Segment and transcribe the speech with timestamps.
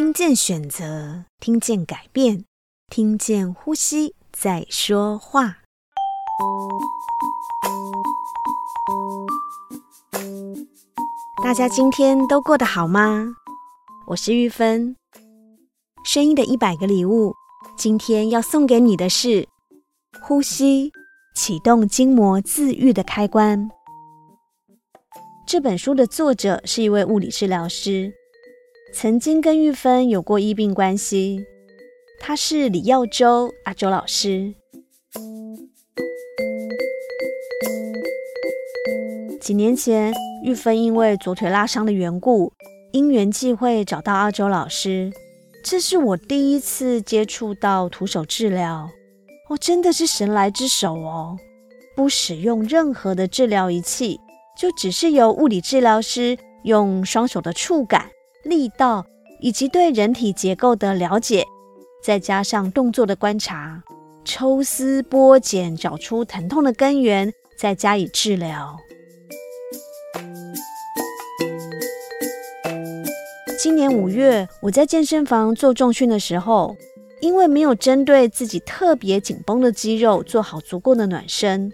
[0.00, 2.46] 听见选择，听见改变，
[2.88, 5.58] 听见呼吸在说话。
[11.44, 13.34] 大家今天都过得好吗？
[14.06, 14.96] 我是玉芬，
[16.02, 17.34] 声音的一百个礼物，
[17.76, 19.46] 今天要送给你的是
[20.22, 20.90] 呼吸，
[21.34, 23.70] 启动筋膜自愈的开关。
[25.46, 28.14] 这本书的作者是一位物理治疗师。
[28.92, 31.46] 曾经跟玉芬有过医病关系，
[32.18, 34.54] 他是李耀洲阿洲老师。
[39.40, 40.12] 几年前，
[40.44, 42.52] 玉芬因为左腿拉伤的缘故，
[42.92, 45.10] 因缘际会找到阿洲老师。
[45.64, 48.90] 这是我第一次接触到徒手治疗，
[49.48, 51.36] 哦，真的是神来之手哦！
[51.96, 54.18] 不使用任何的治疗仪器，
[54.58, 58.10] 就只是由物理治疗师用双手的触感。
[58.44, 59.04] 力道
[59.40, 61.44] 以及对人体结构的了解，
[62.02, 63.82] 再加上动作的观察，
[64.24, 68.76] 抽丝剥茧，找出疼痛的根源，再加以治疗。
[73.58, 76.74] 今年五月，我在健身房做重训的时候，
[77.20, 81.70] 因为没有针对自己特别紧绷的肌肉做好足够的暖身，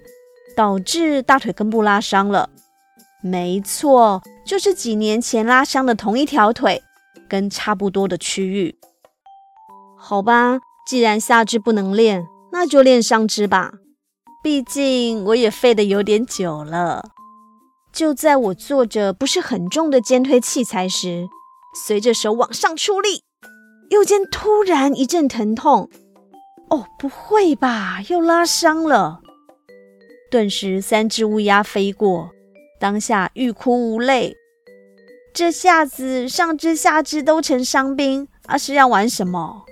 [0.57, 2.51] 导致大腿根部拉伤了。
[3.23, 4.21] 没错。
[4.47, 6.81] 就是几年前拉伤的同一条腿，
[7.29, 8.79] 跟差不多的区域。
[9.99, 13.73] 好吧，既然下肢不能练，那就练上肢吧。
[14.45, 17.11] 毕竟我也废得有点久了。
[17.93, 21.27] 就在我做着不是很重的肩推器材时，
[21.85, 23.25] 随着手往上出力，
[23.91, 25.91] 右肩突然一阵疼痛。
[26.71, 29.21] 哦，不会吧，又拉伤了？
[30.31, 32.31] 顿时三只乌鸦飞过。
[32.79, 34.37] 当下欲哭无泪，
[35.33, 39.65] 这下子上肢下肢都成伤兵，啊是要玩什么？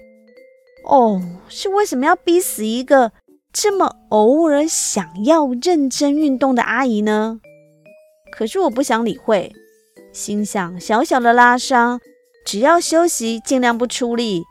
[0.87, 3.13] 哦，是为什么要逼死一个
[3.53, 7.41] 这么偶尔想要认真运动的阿姨呢？
[8.33, 9.53] 可是我不想理会，
[10.13, 12.01] 心想小小的拉伤，
[12.45, 14.43] 只要休息，尽量不出力，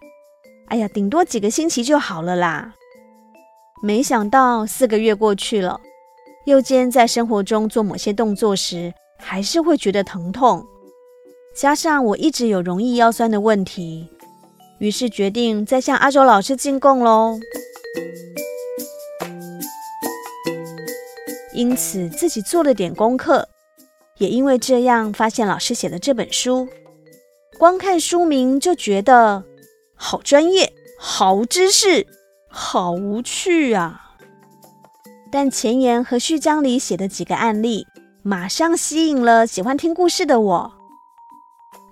[0.67, 2.73] 哎呀，顶多几个星期就好了啦。
[3.83, 5.81] 没想到四个月过去了。
[6.45, 10.65] 右肩在生活中做某些动作时，还是会觉得疼痛，
[11.55, 14.09] 加上我一直有容易腰酸的问题，
[14.79, 17.39] 于是决定再向阿洲老师进贡喽。
[21.53, 23.47] 因此自己做了点功课，
[24.17, 26.67] 也因为这样发现老师写的这本书，
[27.57, 29.43] 光看书名就觉得
[29.95, 32.05] 好专业、好知识、
[32.49, 34.02] 好无趣啊。
[35.33, 37.87] 但前言和序章里写的几个案例，
[38.21, 40.71] 马上吸引了喜欢听故事的我。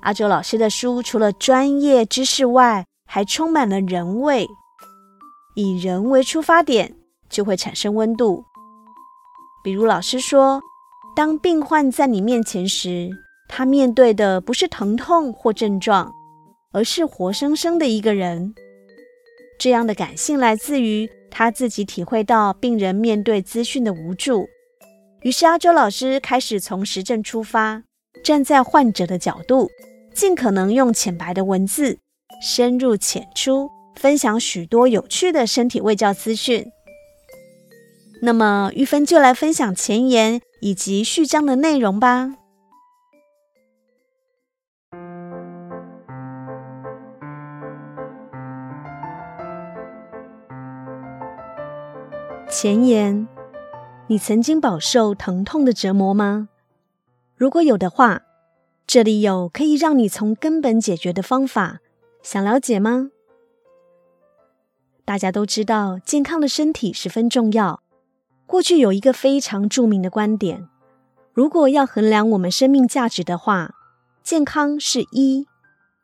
[0.04, 4.48] 阿洲老师的书除了专业知识外，还充满了人味。
[5.56, 6.94] 以人为出发点，
[7.32, 8.46] 就会产生温度。
[9.64, 10.62] 比如老师说，
[11.16, 13.10] 当病患在你面前时，
[13.50, 16.14] 他面对的不是疼痛或症状，
[16.74, 18.54] 而是活生生的一个人。
[19.62, 21.08] 这样的感性来自于。
[21.34, 24.50] 他自己体会到病人面对资讯的无助，
[25.22, 27.84] 于是阿周老师开始从实证出发，
[28.22, 29.70] 站在患者的角度，
[30.14, 31.98] 尽可能用浅白的文字，
[32.42, 36.66] 深入浅出，分享许多有趣的身体卫教资讯。
[38.22, 42.36] 那么玉芬就来分享前言以及序章的内容吧。
[52.52, 53.30] 前言：
[54.08, 56.50] 你曾经饱受疼痛的折磨吗？
[57.38, 58.24] 如果有的话，
[58.86, 61.80] 这里有可以让你从根本解决的方法。
[62.22, 63.10] 想了解吗？
[65.06, 67.82] 大家都知道，健康的身体十分重要。
[68.46, 70.68] 过去有一个非常著名的观点：
[71.32, 73.74] 如果要衡量我们生命价值的话，
[74.26, 75.48] 健康是一，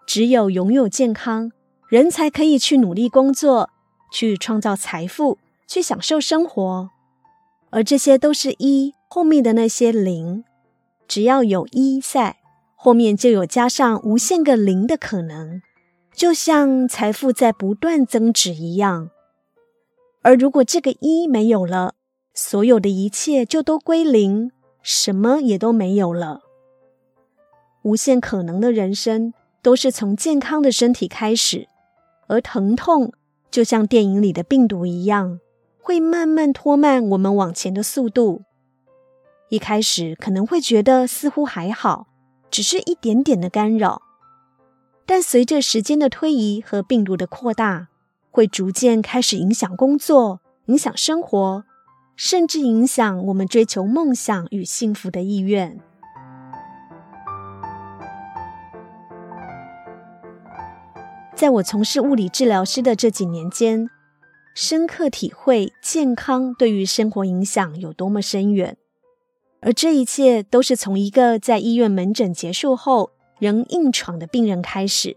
[0.05, 1.51] 只有拥有健康，
[1.89, 3.69] 人才可以去努力工作，
[4.09, 5.39] 去创造财富。
[5.67, 6.89] 去享受生活，
[7.69, 10.43] 而这些都是一后面的那些零。
[11.07, 12.37] 只要有一在，
[12.75, 15.61] 后面就有加上无限个零的可能，
[16.13, 19.09] 就像财富在不断增值一样。
[20.21, 21.93] 而如果这个一没有了，
[22.33, 26.41] 所有的一切就都归零，什么也都没有了。
[27.83, 31.67] 无限可能的人生都是从健康的身体开始，
[32.27, 33.13] 而疼痛
[33.49, 35.39] 就像电影里的病毒一样。
[35.87, 38.41] 会慢慢拖慢我们往前的速度。
[39.47, 42.07] 一开始可能会觉得似乎还好，
[42.51, 44.01] 只是一点点的干扰。
[45.05, 47.87] 但随着时间的推移和病毒的扩大，
[48.29, 51.63] 会逐渐开始影响工作、影响生活，
[52.17, 55.79] 甚至影响我们追求梦想与幸福的意愿。
[61.33, 63.89] 在我从事物理治疗师的这几年间，
[64.59, 68.75] 深刻体会健康对于生活影响有多么深远。
[69.59, 75.15] 而这一切都是从一个在医院门诊结束后仍硬闯的病人开始。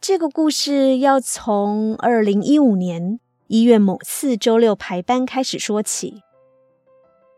[0.00, 6.22] 这个故事要从二零一五年医院某次周六排班开始说起。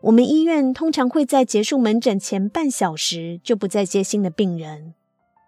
[0.03, 4.93] 我们医院通常会在结束门诊前半小时就不再接新的病人，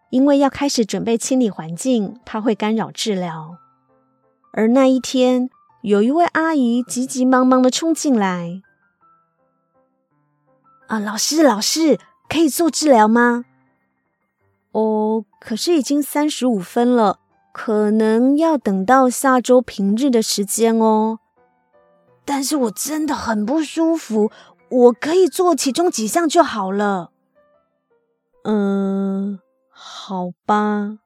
[0.10, 3.56] 因为要开始准备清理环境，怕会干扰治疗。
[4.58, 5.52] 而那一天，
[5.82, 8.64] 有一位阿姨急急忙忙的冲进来。
[10.88, 13.46] 啊，老师，老师，可以做治疗吗？
[14.72, 17.20] 哦，可是已经三十五分了，
[17.52, 21.20] 可能要等到下周平日的时间哦。
[22.26, 24.32] 但是我真的很不舒服，
[24.70, 27.12] 我可以做其中几项就好了。
[28.42, 29.40] 嗯，
[29.70, 30.98] 好吧。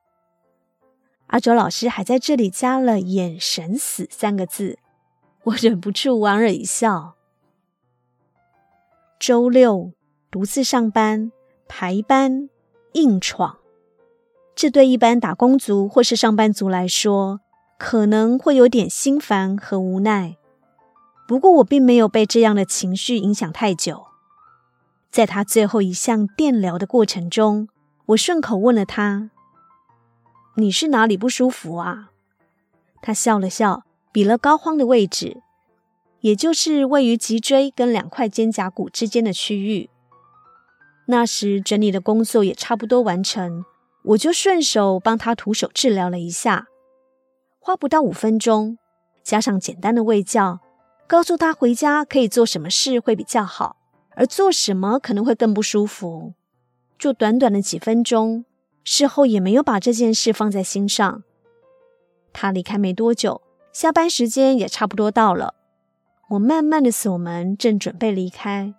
[1.32, 4.78] 阿卓老师还在这里加了“眼神死”三个字，
[5.44, 7.16] 我忍不住莞尔一笑。
[9.18, 9.94] 周六
[10.30, 11.32] 独自上班，
[11.70, 12.50] 排班
[12.94, 13.60] 硬闯，
[14.54, 17.40] 这对一般打工族或是上班族来说，
[17.78, 20.36] 可能会有点心烦和无奈。
[21.30, 24.08] 不过我并没有被这样的情绪影响太久。
[25.10, 27.70] 在他最后一项电疗的过程中，
[28.08, 29.30] 我顺口问了他
[30.56, 32.12] ：“你是哪里不舒服啊？”
[33.02, 35.42] 他笑了笑，比了膏肓的位置。
[36.22, 39.90] 也就是位于脊椎跟两块肩胛骨之间的区域。
[41.08, 43.66] 那时整理的工作也差不多完成，
[44.04, 46.68] 我就顺手帮他徒手治疗了一下，
[47.60, 48.78] 花不到五分钟，
[49.24, 50.60] 加上简单的卫教，
[51.08, 53.78] 告诉他回家可以做什么事会比较好，
[54.12, 56.36] 而做什么可能会更不舒服。
[57.00, 58.46] 就短短的几分钟，
[58.84, 61.24] 事后也没有把这件事放在心上。
[62.34, 63.42] 他离开没多久，
[63.74, 65.56] 下班时间也差不多到了。
[66.30, 68.74] 我慢慢的锁门，正准备离开，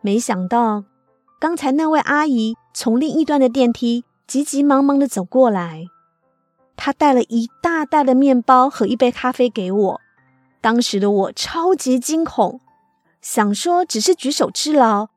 [0.00, 0.84] 没想到
[1.38, 5.84] 刚才那位阿姨从另一端的电梯急急忙忙的走过来，
[6.76, 10.00] 她带了一大袋的面包和一杯咖啡给我。
[10.62, 12.60] 当时的我超级惊恐，
[13.20, 15.08] 想说只是举手之劳，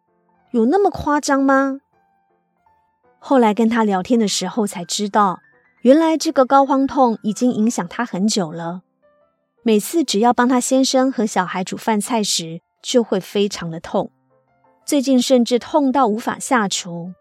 [0.51, 1.79] 有那么夸张吗？
[3.25, 5.39] 后来跟他聊天的时候才知道，
[5.79, 8.81] 原来这个膏肓痛已经影响他很久了。
[9.61, 14.11] 每次只要帮他先生和小孩煮饭菜时，就会非常的痛。
[14.85, 17.13] 最近甚至痛到无法下厨，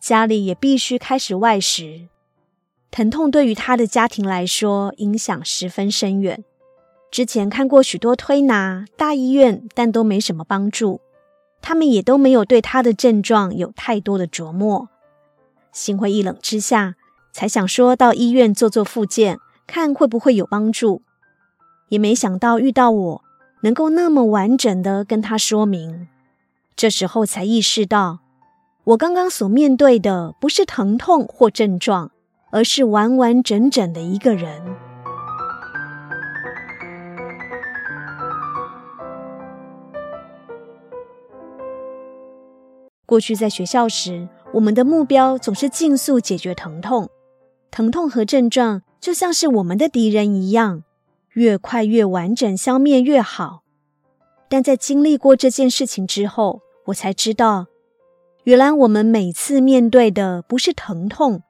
[0.00, 2.08] 家里也必须开始外食。
[2.90, 6.42] 疼痛对于他的家庭来说影响十分深远。
[7.10, 11.02] 之前看过许多推拿、大医院，但都没什么帮助。
[11.60, 14.88] 他们也都没有对他的症状有太多的琢磨。
[15.74, 16.94] 心灰意冷之下，
[17.32, 21.02] 才想说到医院做做复健，看会不会有帮助。
[21.88, 23.24] 也没想到遇到我，
[23.62, 26.08] 能够那么完整的跟他说明。
[26.76, 28.20] 这时候才意识到，
[28.84, 32.12] 我刚刚所面对的不是疼痛或症状，
[32.50, 34.62] 而是完完整整的一个人。
[43.06, 47.10] 过去在学校时，我们的目标总是尽速解决疼痛，
[47.72, 50.84] 疼痛和症状就像是我们的敌人一样。
[51.32, 53.64] 越快越完整消灭越好，
[54.48, 57.66] 但在经历过这件事情之后，我才知道，
[58.44, 61.42] 原来我们每次面对的不是疼痛，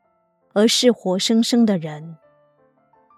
[0.54, 2.16] 而是活生生的人。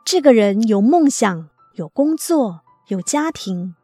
[0.04, 3.76] 这个人有梦想，有工作，有家庭，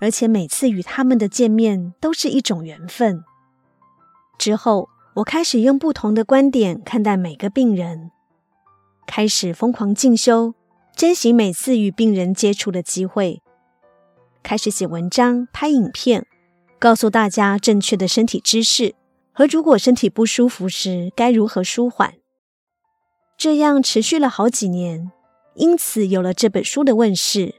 [0.00, 3.24] 而且每次与他们的见面都是一种缘分。
[4.38, 8.10] 之后，我开始用不同的观点看待每个病人，
[9.06, 10.54] 开始疯狂进修。
[10.96, 13.42] 珍惜每次与病人接触的机会，
[14.42, 16.24] 开始写文章、拍影片，
[16.78, 18.94] 告诉大家正确的身体知识
[19.32, 22.14] 和如果身体不舒服时该如何舒缓。
[23.36, 25.10] 这样持续了好几年，
[25.54, 27.56] 因此有了这本书的问世。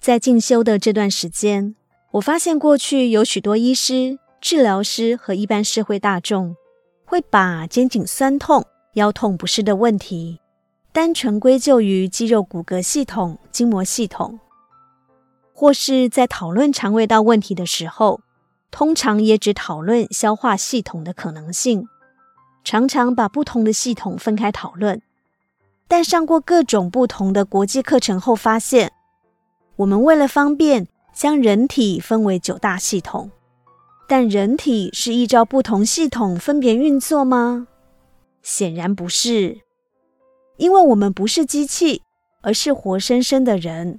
[0.00, 1.74] 在进修的这段时间，
[2.12, 6.54] 我发现过去有许多医师、治疗师和一般社会大众
[7.06, 10.38] 会把肩颈酸痛、腰痛不适的问题。
[10.92, 14.38] 单纯归咎于肌肉骨骼系统、筋膜系统，
[15.54, 18.20] 或是在讨论肠胃道问题的时候，
[18.70, 21.88] 通常也只讨论消化系统的可能性，
[22.62, 25.00] 常常把不同的系统分开讨论。
[25.88, 28.92] 但上过各种不同的国际课程后，发现
[29.76, 33.30] 我们为了方便，将人体分为九大系统。
[34.06, 37.66] 但人体是依照不同系统分别运作吗？
[38.42, 39.60] 显然不是，
[40.58, 42.02] 因为我们不是机器，
[42.42, 43.98] 而是活生生的人。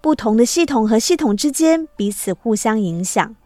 [0.00, 3.36] 不同的系统和系统之间彼此互相影响。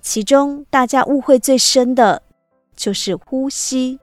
[0.00, 2.22] 其中大家误会最深的
[2.74, 4.00] 就是呼吸。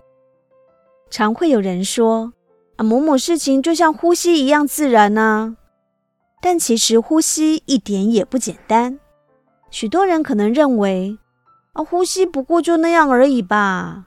[1.09, 2.33] 常会有人说
[2.77, 5.57] ：“啊，某某事情就像呼吸一样自然啊。”
[6.41, 8.99] 但其实呼吸一点也不简单。
[9.73, 11.17] 许多人可能认为，
[11.71, 14.05] 啊，呼吸不过就那样而已吧。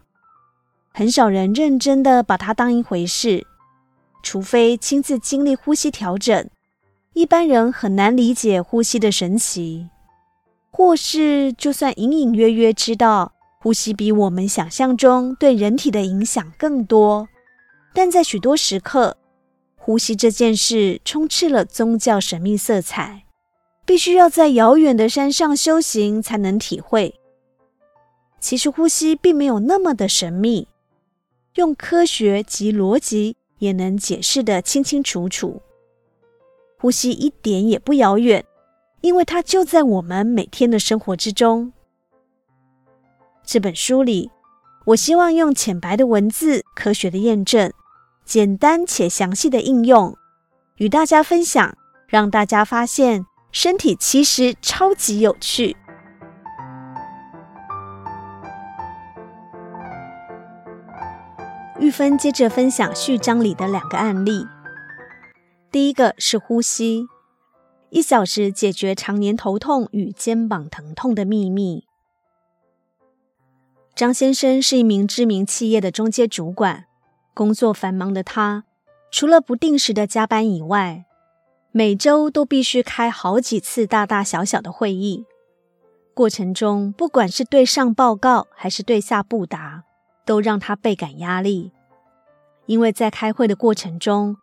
[0.94, 3.44] 很少人认真的把它当一回事，
[4.22, 6.48] 除非亲自经历呼吸调整。
[7.14, 9.88] 一般人很难理解呼吸的神奇，
[10.70, 17.28] 或是就算隐隐约约知道呼吸比我们想象中对人体的影响更多，
[17.92, 19.16] 但在许多时刻，
[19.74, 23.24] 呼吸这件事充斥了宗教神秘色彩，
[23.86, 27.14] 必须要在遥远的山上修行才能体会。
[28.40, 30.68] 其实呼吸并没有那么的神秘，
[31.54, 35.62] 用科学及逻辑也能解释得清清楚楚。
[36.78, 38.44] 呼吸一点也不遥远，
[39.00, 41.72] 因为它就在我们每天的生活之中。
[43.44, 44.30] 这本书里，
[44.84, 47.72] 我希望用浅白的文字、科学的验证、
[48.24, 50.16] 简单且详细的应用，
[50.76, 51.76] 与大家分享，
[52.06, 53.24] 让大家发现
[53.58, 55.74] 身体其实超级有趣。
[61.80, 64.46] 玉芬接着分享序章里的两个案例。
[65.72, 67.06] 第一个是呼吸，
[67.88, 71.86] 一小时解决常年头痛与肩膀疼痛的秘密。
[73.94, 76.84] 张先生是一名知名企业的中阶主管，
[77.32, 78.64] 工作繁忙的他，
[79.10, 81.05] 除了不定时的加班以外，
[81.76, 85.26] 每周都必须开好几次大大小小的会议。
[86.14, 89.84] 过程中，不管是对上报告还是对下布达，
[90.24, 91.72] 都让他倍感压力，
[92.64, 94.38] 因为在开会的过程中，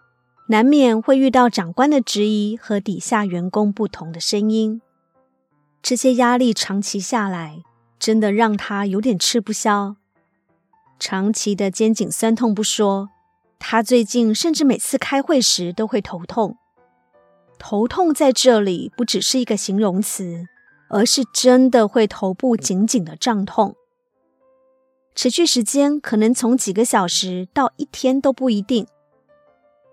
[0.49, 4.79] 难免会遇到长官的质疑和底下员工不同的声音，
[5.81, 7.63] 这些压力长期下来，
[7.97, 9.95] 真的让他有点吃不消。
[10.99, 13.09] 长期的肩颈酸痛不说，
[13.57, 16.59] 他最近甚至每次开会时都会头痛。
[17.65, 20.49] 头痛在这里不只是一个形容词，
[20.89, 23.77] 而是真的会头部紧紧的胀痛，
[25.15, 28.85] 持续时间可能从几个小时到一天都不一定。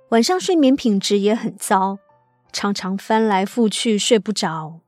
[0.08, 2.00] 晚上睡眠品质也很糟，
[2.50, 4.80] 常常翻来覆去睡不着。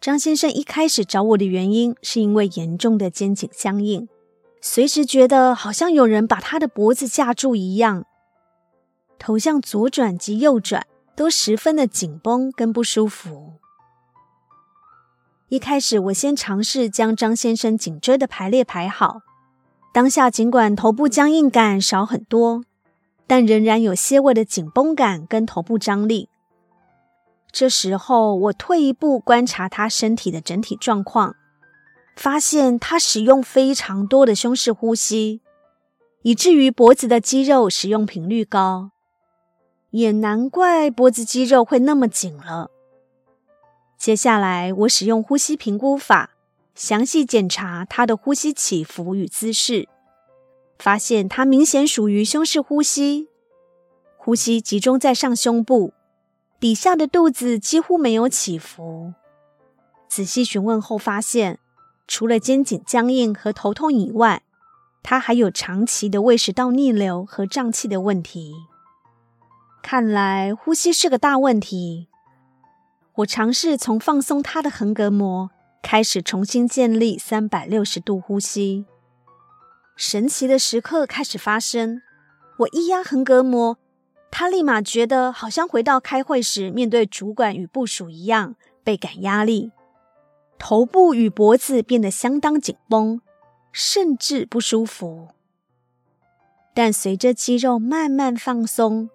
[0.00, 4.08] 张先生一开始找我的原因，是因为严重的肩颈僵硬，
[4.60, 8.04] 随时觉得好像有人把他的脖子架住一样，
[9.16, 13.54] 头向左转及右转都十分的紧绷跟不舒服。
[15.48, 19.20] 一开始我先尝试将张先生颈椎的排列排好，
[19.92, 22.64] 当下尽管头部僵硬感少很多。
[23.24, 26.28] 但仍然有些微的紧绷感跟头部张力。
[27.50, 31.36] 这时候，我退一步观察他身体的整体状况，
[32.14, 35.40] 发现他使用非常多的胸式呼吸，
[36.22, 38.91] 以至于脖子的肌肉使用频率高，
[39.92, 42.70] 也难怪脖子肌肉会那么紧了。
[43.96, 46.30] 接下来，我使用呼吸评估法，
[46.74, 49.88] 详细检查他的呼吸起伏与姿势。
[50.78, 53.28] 发现他明显属于胸式呼吸，
[54.16, 55.92] 呼吸集中在上胸部，
[56.58, 59.12] 底下的肚子几乎没有起伏。
[60.08, 61.60] 仔细询问后发现，
[62.08, 64.42] 除了肩颈僵硬和头痛以外，
[65.02, 68.54] 他还有长期的胃食道逆流和胀气的问题。
[69.82, 72.08] 看来呼吸是个大问题。
[73.16, 75.50] 我尝试从放松他的横膈膜
[75.82, 78.86] 开始，重新建立三百六十度呼吸。
[79.96, 82.00] 神奇的时刻开始发生，
[82.58, 83.76] 我一压横膈膜，
[84.30, 89.72] 他立马觉得好像回到开会时面对主管与部署一样，倍感压力，
[90.58, 93.20] 头部与脖子变得相当紧绷，
[93.72, 95.28] 甚至不舒服。
[96.72, 99.10] 但随着肌肉慢慢放松，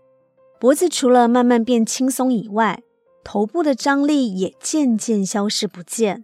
[0.59, 2.81] 脖子除了慢慢变轻松以外，
[3.23, 6.23] 头部的张力也渐渐消失不见。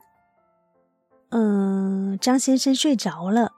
[1.30, 3.52] 嗯，张先生睡着了。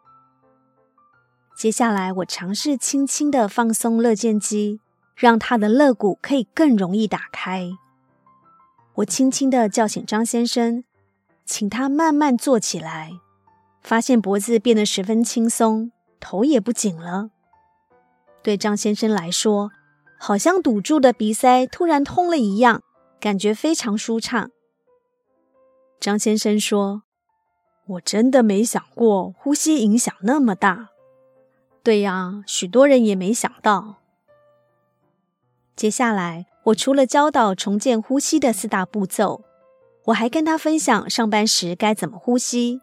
[1.55, 4.82] 接下来，我尝试轻轻的放松肋间肌，
[5.15, 7.72] 让他的肋骨可以更容易打开。
[8.96, 10.84] 我轻轻的叫醒张先生，
[11.46, 13.12] 请他慢慢坐起来，
[13.82, 17.29] 发现脖子变得十分轻松，头也不紧了。
[18.44, 19.72] 对张先生来说，
[20.17, 22.81] 好像堵住的鼻塞突然通了一样，
[23.19, 24.51] 感觉非常舒畅。
[26.00, 27.03] 张先生说
[27.88, 30.89] ：“我真的没想过呼吸影响那么大。”
[31.84, 33.98] 对呀，许多人也没想到。
[35.75, 39.43] 接下来，我除了教导重建呼吸的四大步骤，
[40.05, 42.81] 我还跟他分享上班时该怎么呼吸，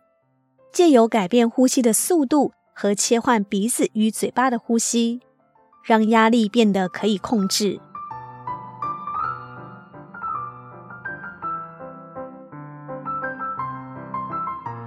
[0.73, 5.21] 借由改变呼吸的速度和切换鼻子与嘴巴的呼吸，
[5.83, 7.81] 让压力变得可以控制。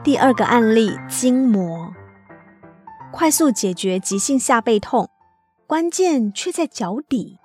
[0.03, 1.91] 第二个案例：筋膜，
[3.11, 5.09] 快速解决急性下背痛，
[5.65, 7.39] 关键却在脚底。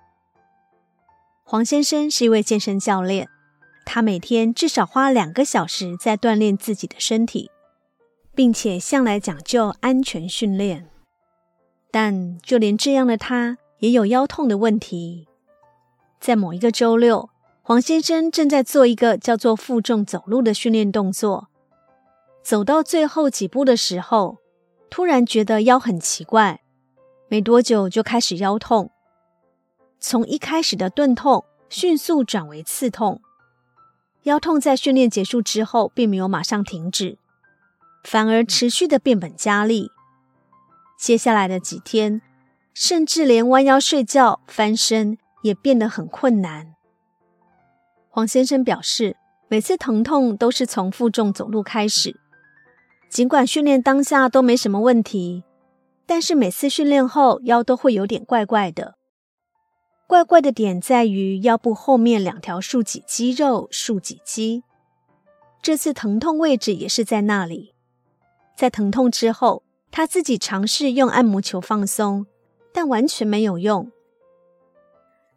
[1.42, 3.28] 黄先生是一位健身教练，
[3.86, 7.50] 他每天至少花两个小时在锻炼自己的身体，
[8.34, 10.90] 并且向来讲究安全训练。
[11.90, 15.26] 但就连这样的他，也有腰痛的问题。
[16.20, 17.30] 在某一个周六，
[17.62, 21.48] 黄先生正在做一个叫做负重走路的训练动作。
[22.42, 24.38] 走到最后几步的时候，
[24.88, 26.62] 突然觉得腰很奇怪，
[27.28, 28.90] 没多久就开始腰痛。
[29.98, 33.20] 从一开始的钝痛，迅速转为刺痛。
[34.24, 37.18] 腰痛在训练结束之后，并没有马上停止，
[38.04, 39.90] 反而持续的变本加厉。
[41.00, 42.20] 接下来的几天，
[42.74, 46.74] 甚至连弯腰睡觉、翻身也变得很困难。
[48.10, 49.16] 黄先生表示，
[49.48, 52.20] 每次疼痛都是从负重走路开始。
[53.08, 55.42] 尽管训练当下都没什么问题，
[56.04, 58.96] 但是每次训练后腰都会有点怪怪的。
[60.06, 64.64] 怪怪的点在于腰部后面两条竖脊肌肉——竖脊肌。
[65.62, 67.74] 这次疼痛位置也是在那里。
[68.54, 72.26] 在疼痛之后，他自己尝试用按摩球放松，
[72.72, 73.90] 但完全没有用。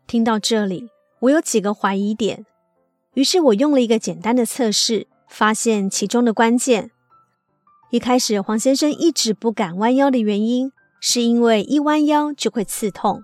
[0.06, 0.90] 听到这里，
[1.22, 2.46] 我有几个怀疑点，
[3.14, 6.92] 于是我用了一个简单的测试，发现其中的关键。
[7.90, 13.24] 一开始，黄先生一直不敢弯腰的原因，是因为一弯腰就会刺痛。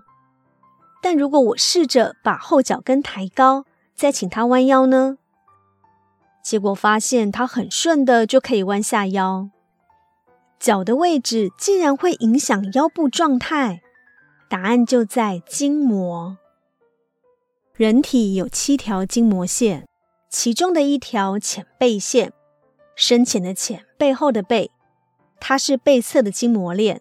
[1.02, 3.64] 但如果我试着把后脚跟抬高，
[3.94, 5.18] 再请他弯腰呢？
[6.42, 9.50] 结果发现他很顺的就可以弯下腰。
[10.60, 13.80] 脚的位置竟然会影响腰部状态，
[14.46, 16.36] 答案就在筋膜。
[17.74, 19.88] 人体有七条筋膜线，
[20.28, 22.34] 其中的一条浅背线。
[22.94, 24.70] 深浅的浅，背后的背，
[25.40, 27.00] 它是背侧的筋膜链。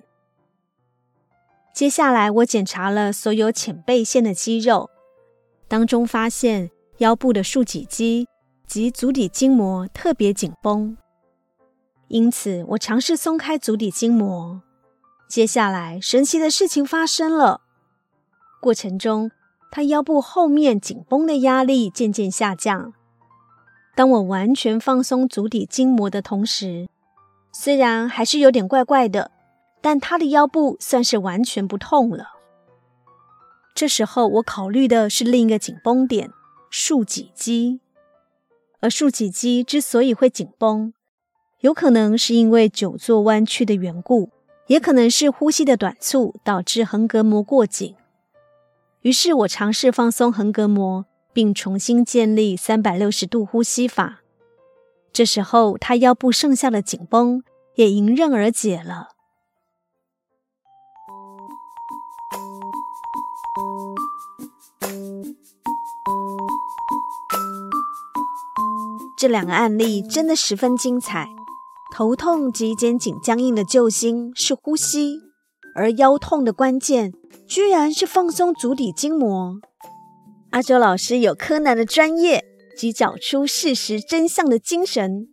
[1.74, 4.90] 接下来，我检查了所有浅背线的肌肉，
[5.68, 8.26] 当中发现腰部的竖脊肌
[8.66, 10.96] 及足底筋膜特别紧绷，
[12.10, 14.62] 因此我尝试松开足底筋膜。
[15.28, 17.62] 接下来，神奇的事情发生了，
[18.60, 19.32] 过程中，
[19.72, 22.94] 他腰部后面紧绷的压力渐渐下降。
[23.96, 26.90] 当我完全放松足底筋膜的同时，
[27.52, 29.30] 虽然还是有点怪怪的，
[29.82, 32.30] 但他的腰部算是完全不痛了。
[33.76, 36.32] 这时候我考虑的是另一个紧绷点——
[36.72, 37.82] 竖脊肌。
[38.82, 40.94] 而竖脊肌之所以会紧绷，
[41.62, 44.30] 有可能是因为久坐弯曲的缘故，
[44.68, 47.96] 也可能是呼吸的短促导致横膈膜过紧。
[49.02, 51.06] 于是我尝试放松横膈膜。
[51.32, 54.22] 并重新建立三百六十度呼吸法。
[55.14, 57.44] 这时候，他腰部剩下的紧绷
[57.76, 59.10] 也迎刃而解了。
[69.18, 71.39] 这两个案例真的十分精彩。
[72.00, 75.20] 头痛及肩颈僵硬的救星是呼吸，
[75.76, 77.12] 而腰痛的关键
[77.46, 79.60] 居然是放松足底筋膜。
[80.52, 82.46] 阿周老师有柯南的专业
[82.78, 85.28] 及找出事实真相的精神。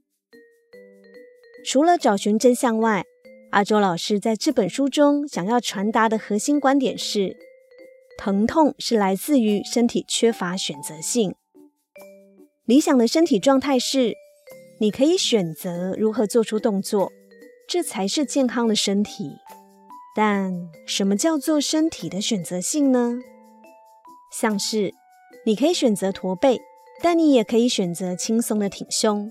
[1.64, 3.04] 除了找寻真相外，
[3.52, 7.36] 阿周老师在这本书中想要传达的核心观点是：
[8.18, 11.36] 疼痛是来自于身体缺乏选择性。
[12.64, 14.16] 理想的身体状态是，
[14.78, 17.10] 你可以选择如何做出动作，
[17.68, 19.36] 这才是健康的身体。
[20.14, 20.52] 但
[20.86, 23.18] 什么叫做身体的选择性呢？
[24.32, 24.92] 像是。
[25.44, 26.58] 你可以选择驼背，
[27.00, 29.30] 但你也可以选择轻松的挺胸。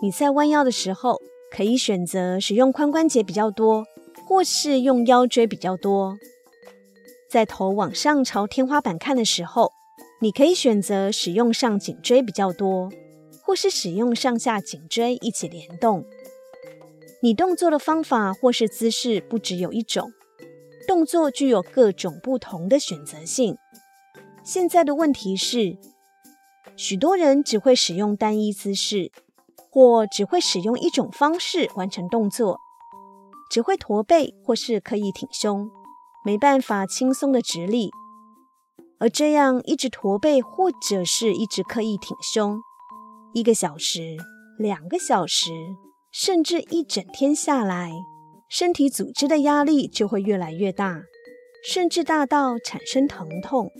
[0.00, 1.18] 你在弯腰的时候，
[1.54, 3.84] 可以选择使用髋关节比较多，
[4.26, 6.16] 或是用腰椎比较多。
[7.30, 9.70] 在头往上朝天花板看的时候，
[10.22, 12.90] 你可以选择使用上颈椎比较多，
[13.42, 16.06] 或是使用上下颈椎一起联动。
[17.20, 20.12] 你动作的方法或是姿势不只有一种，
[20.88, 23.56] 动作具有各种不同的选择性。
[24.42, 25.76] 现在的问题是，
[26.76, 29.12] 许多人只会使用单一姿势，
[29.70, 32.58] 或只会使用一种方式完成动作，
[33.50, 35.70] 只会驼背或是刻意挺胸，
[36.24, 37.90] 没办法轻松的直立。
[38.98, 42.60] 而这样一直驼背或者是一直刻意挺胸，
[43.34, 44.16] 一个小时、
[44.58, 45.50] 两个小时，
[46.12, 47.90] 甚至一整天下来，
[48.50, 51.02] 身体组织的压力就会越来越大，
[51.64, 53.70] 甚至大到产生疼痛。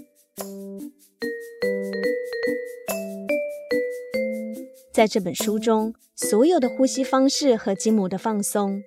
[4.91, 8.83] 在这本书中，所有的呼吸方式和筋膜的放松，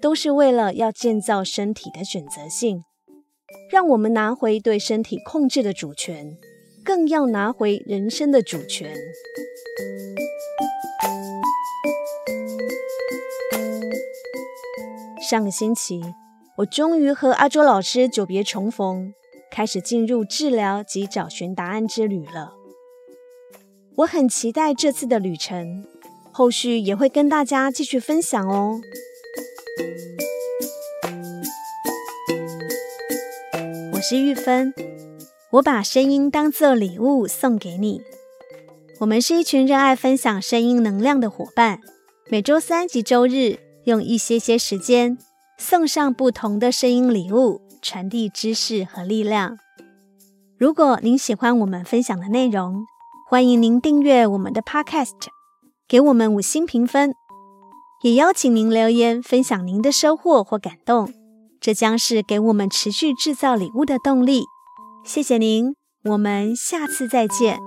[0.00, 2.80] 都是为了要建造身体的选择性，
[3.70, 6.38] 让我们拿回对身体控制的主权，
[6.82, 8.94] 更要拿回人生的主权。
[15.28, 16.00] 上个星期，
[16.58, 19.12] 我终于和阿卓老师久别重逢，
[19.50, 22.54] 开始进入治疗及找寻答案之旅了。
[23.96, 25.84] 我很期待这次的旅程，
[26.32, 28.80] 后续也会跟大家继续分享哦。
[33.94, 34.72] 我是玉芬，
[35.50, 38.02] 我把声音当作礼物送给你。
[38.98, 41.80] 我们是一群热爱分享声音能量的伙伴，
[42.30, 45.18] 每周三及周日用一些些时间
[45.58, 49.58] 送上不同的声音礼物，传递知识和力量。
[50.58, 52.86] 如果您喜欢我们分享的内容，
[53.28, 55.26] 欢迎您订阅我们的 Podcast，
[55.86, 57.12] 给我们五星评分，
[58.02, 61.12] 也邀请您留言分享您的收获或感动，
[61.60, 64.44] 这将是给我们持续制造礼物的动力。
[65.04, 67.58] 谢谢您，我们下次再见。